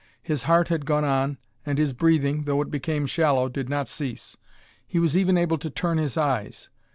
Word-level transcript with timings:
His 0.23 0.41
heart 0.49 0.69
had 0.69 0.87
gone 0.87 1.05
on, 1.05 1.37
and 1.63 1.77
his 1.77 1.93
breathing, 1.93 2.45
though 2.45 2.59
it 2.63 2.71
became 2.71 3.05
shallow, 3.05 3.47
did 3.49 3.69
not 3.69 3.87
cease; 3.87 4.35
he 4.87 4.97
was 4.97 5.15
even 5.15 5.37
able 5.37 5.59
to 5.59 5.69
turn 5.69 5.99
his 5.99 6.17
eyes. 6.17 6.69